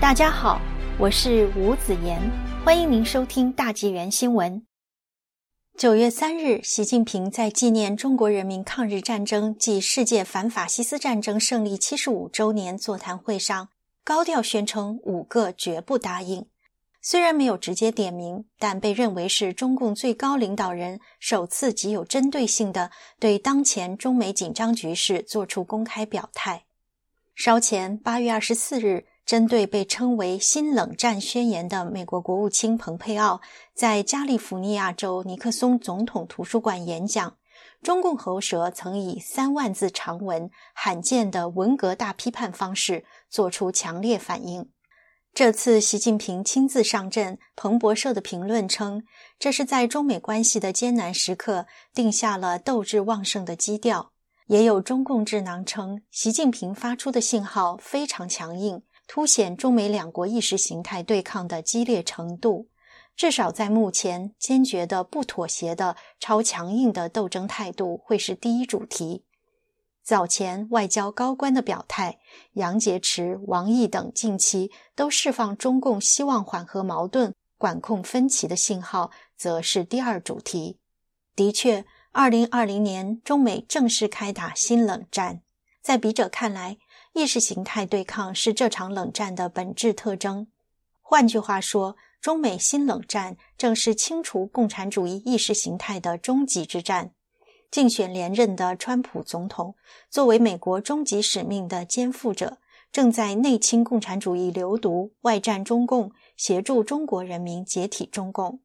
[0.00, 0.60] 大家好，
[0.96, 2.20] 我是吴子言，
[2.64, 4.64] 欢迎您收听大纪元新闻。
[5.76, 13.70] 九月三日，习近平在纪念中国人民抗日战争暨世界反法西斯战争胜利七十五周年座谈会上，
[14.04, 16.46] 高调宣称五个绝不答应。
[17.02, 26.66] 虽然没有直接点名，但被认为是中共最高领导人首次极有针对性的对当前中美紧张局势作出公开表态。
[27.34, 29.06] 稍前，八月二十四日。
[29.28, 33.42] 针对被称为“新冷战宣言”的美国国务卿蓬佩奥
[33.74, 37.36] 在加利福尼亚州尼克松总统图书馆演讲，
[37.82, 44.70] 中共喉舌曾以三万字长文、罕见的文革大批判方式作出强烈反应。
[45.34, 49.02] 这次习近平亲自上阵，彭博社的评论称，
[49.38, 54.12] 这是在中美关系的艰难时刻定下了斗志旺盛的基调。
[54.46, 58.82] 也有中共智囊称，习近平发出的信号非常强硬。
[59.08, 62.68] 凸显中美两国意识形态对抗的激烈程度，
[63.16, 69.24] 至少在目前，坚决的、不妥协的、超强硬的斗争态度会是第一主题。
[70.02, 72.18] 早前外交高官的表态，
[72.52, 80.78] 杨洁篪、王毅等近期都释放中共希望缓和矛盾、管控分歧的信号，则是第二主题。
[81.34, 85.40] 的确，二零二零年中美正式开打新冷战，
[85.82, 86.76] 在笔者看来。
[87.18, 90.46] 意识形态对抗是这场冷战的本质特征。
[91.02, 97.10] 换句话说，中美新冷战正是清除共产主义意识形态的终极之战。
[97.72, 99.74] 竞选连任的川普总统，
[100.08, 102.58] 作为美国终极使命的肩负者，
[102.92, 108.60] 正在内清共产主义流毒，外战中共，协助中国人民解体中共。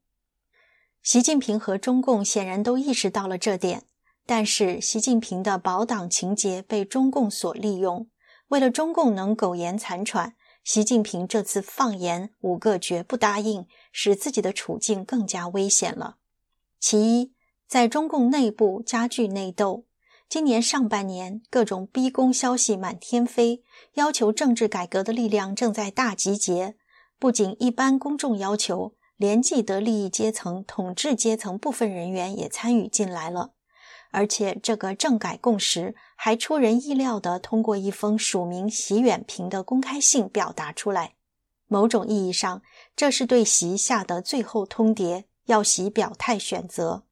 [1.02, 3.82] 习近平和中共显然都意识到了这点，
[4.24, 8.06] 但是习近平的保党情节被中共所利用。
[8.54, 16.18] 为了中共能苟延残喘，习近平这次放言五个绝不答应，使自己的处境更加危险了。
[16.78, 17.32] 其一，
[17.66, 19.86] 在中共内部加剧内斗。
[20.28, 23.64] 今年上半年，各种逼宫消息满天飞，
[23.94, 26.76] 要求政治改革的力量正在大集结。
[27.18, 33.53] 不仅一般公众要求，连既得利益阶层、统治阶层部分人员也参与进来了。
[34.14, 41.14] 而且，这个政改共识还出人意料地通过一封署名习远平的公开信表达出来。
[41.66, 42.62] 某种意义上，
[42.94, 47.02] 这是对习下的最后通牒，要习表态选择。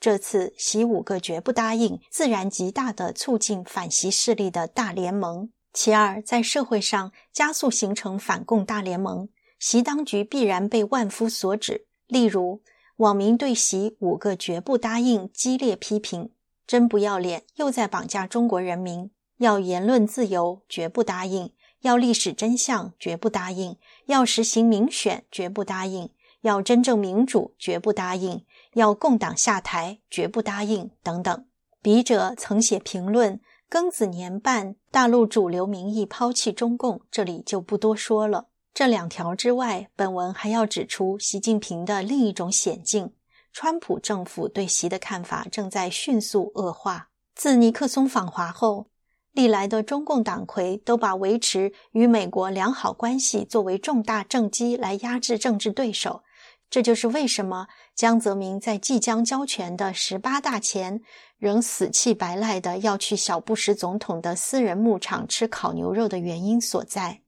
[0.00, 5.50] 这次习五个绝不答应，自然极大地促进反习势力的大联盟。
[5.72, 9.28] 其二，在社会上加速形成反共大联盟，
[9.60, 11.86] 习当局必然被万夫所指。
[12.08, 12.60] 例如，
[12.96, 16.30] 网民对习五个绝不答应激烈批评，
[16.66, 19.10] 真不要脸，又在绑架中国人民。
[19.38, 21.48] 要言论自由，绝不答应；
[21.80, 23.76] 要历史真相，绝不答应；
[24.06, 26.10] 要实行民选，绝不答应；
[26.42, 28.44] 要真正民主，绝不答应；
[28.74, 30.90] 要共党下台，绝不答应。
[31.02, 31.44] 等等。
[31.80, 38.46] 笔者曾写评论：庚子年半，大陆主流民意抛弃中共，这里就不多说了。
[38.74, 43.12] 这两条之外，本文还要指出习近平的另一种险境：
[43.52, 47.10] 川普政府对习的看法正在迅速恶化。
[47.34, 48.86] 自尼克松访华后，
[49.32, 56.22] 历来的中共党魁都把维持与美国良好关系作为重大政绩来压制政治对手。
[56.70, 61.02] 这就是为什么江泽民在即将交权的十八大前，
[61.36, 67.21] 仍死气白赖的要去小布什总统的私人牧场吃烤牛肉的原因所在。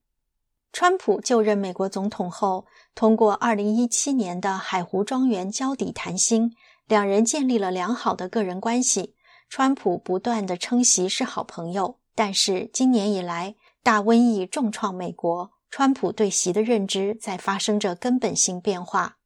[0.74, 6.50] 川普就任美国总统后，通过2017年的海湖庄园交底谈心，
[6.88, 9.14] 两人建立了良好的个人关系。
[9.48, 13.54] 川普不断地称席是好朋友，但是今年以来，
[13.84, 19.18] 大瘟疫重创美国，川普对席的认知在发生着根本性变化。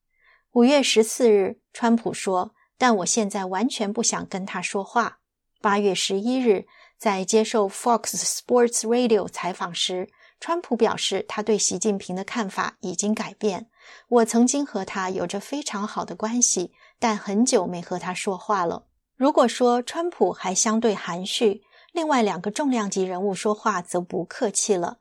[0.53, 5.21] 五月十四日，川普说：“但我现在完全不想跟他说话。”
[5.63, 6.67] 八月十一日，
[6.99, 10.11] 在接受 Fox Sports Radio 采访时。
[10.41, 13.69] 川普表示，他对习近平的看法已经改变。
[14.08, 18.87] 我曾经和他有着非常好的关系，但很久没和他说话了。
[19.17, 21.62] 如果说川普还相对含蓄，
[21.93, 24.99] 另外两个重量级人物说话则不客气了。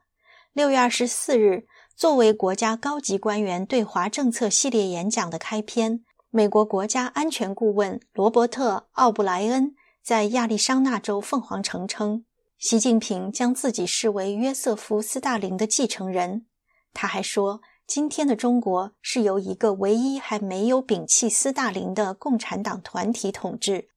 [0.52, 12.24] 六月二十四日，作为国家高级官员对华政策系列演讲的开篇，美国国家安全顾问罗伯特·奥布莱恩在亚利桑那州凤凰城称。
[12.58, 16.46] 习近平将自己视为约瑟夫·斯大林的继承人。
[16.92, 23.90] 他还说，今天的中国是由一个唯一还没有摒弃斯大林的共产党团体统治，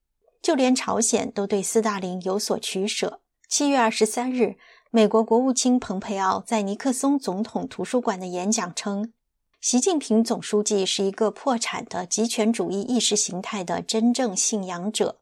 [0.44, 3.22] 就连朝鲜都对斯大林有所取舍。
[3.50, 4.58] 七月二十三日，
[4.92, 9.12] 美国国务卿蓬佩奥在尼克松总统图书馆的演讲称，
[9.60, 15.21] 习近平总书记是一个破产的极权主义意识形态的真正信仰者。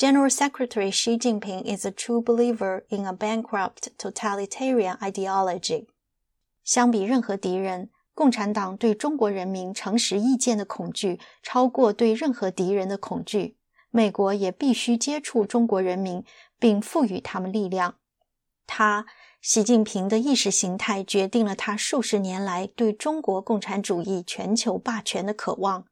[0.00, 5.88] General Secretary Xi Jinping is a true believer in a bankrupt totalitarian ideology。
[6.64, 13.58] 相比任何敌人，共产党对中国人民诚实意见的恐惧超过对任何敌人的恐惧。
[13.90, 16.24] 美国也必须接触中国人民，
[16.58, 17.96] 并赋予他们力量。
[18.66, 19.04] 他，
[19.42, 25.84] 习近平的意识形态决定了他数十年来对中国共产主义全球霸权的渴望。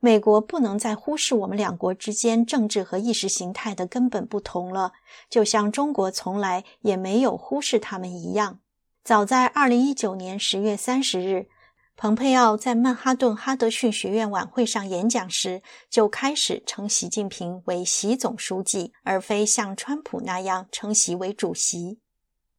[0.00, 4.92] 美国不能再忽视我们两国之间政治和意识形态的根本不同了，
[5.28, 8.60] 就像中国从来也没有忽视他们一样。
[9.02, 11.48] 早在二零一九年十月三十日，
[11.96, 21.98] 蓬佩奥在曼哈顿哈德逊学院晚会上演讲时，就开始称习近平为“习总书记”，而非像川普那样称习为“主席”。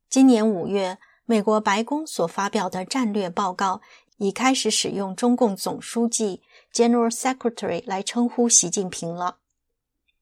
[0.10, 3.80] 今年五月，美国白宫所发表的战略报告
[4.20, 6.42] 已开始使用中共总书记。
[6.72, 9.40] General Secretary 来称呼习近平了。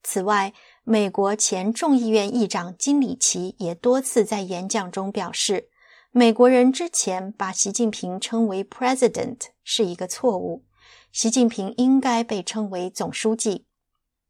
[0.02, 5.68] 此外，美国前众议院议长金里奇也多次在演讲中表示，
[6.10, 10.64] 美国人之前把习近平称为 President 是一个错误，
[11.12, 13.66] 习近平应该被称为总书记。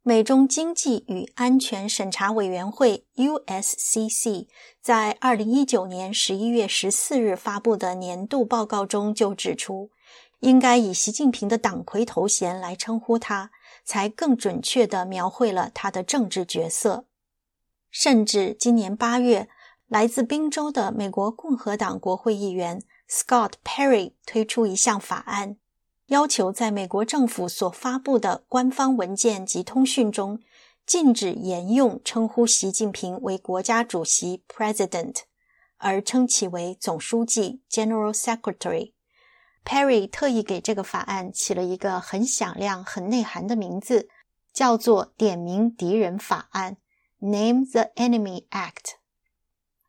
[0.03, 4.47] 美中经济与安全审查委员会 （USCC）
[4.81, 9.91] 在二零一九年十一月十四日发布的年度报告中就指出。
[10.41, 13.51] 应该以习近平的党魁头衔来称呼他，
[13.85, 17.07] 才更准确地描绘了他的政治角色。
[17.91, 19.49] 甚至今年八月，
[19.89, 22.81] 来自宾州的美国共和党国会议员
[23.11, 25.57] Scott Perry 推出一项法案，
[26.09, 30.41] 要求在美国政府所发布的官方文件及通讯中，
[30.87, 35.17] 禁止沿用称呼习近平为国家主席 （President），
[35.77, 38.93] 而称其为总书记 （General Secretary）。
[39.67, 44.09] Perry 特意给这个法案起了一个很响亮、很内涵的名字，
[44.51, 46.79] 叫做“点名敌人法案
[47.21, 48.95] ”（Name the Enemy Act）。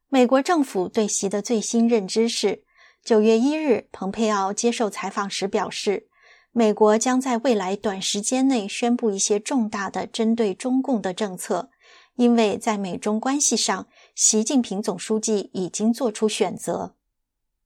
[0.09, 2.65] 美国政府对习的最新认知是：
[3.05, 6.08] 九月一日，蓬佩奥接受采访时表示，
[6.51, 11.69] 美国将在未来短时间内宣布一些重大的针对中共的政策，
[12.15, 16.95] 因为在美中关系上，习近平总书记已经做出选择。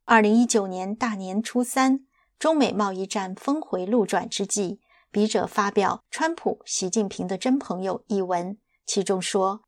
[0.05, 2.05] 二零一九年大年初三，
[2.37, 4.81] 中美贸易战峰回路转之际，
[5.11, 9.61] 笔者发表《川普习近平的真朋友》一文，其中说：“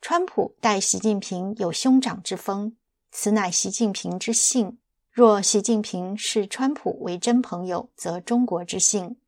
[0.00, 2.76] 川普待习近平有兄长之风，
[3.10, 4.78] 此乃习近平之幸。
[5.12, 9.18] 若习近平视川普为真朋友，则中国之幸。”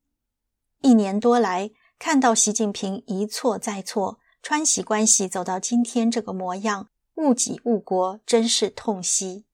[0.80, 9.44] 一年多来，看到习近平一错再错，川习关系走到今天这个模样，误己误国，真是痛惜。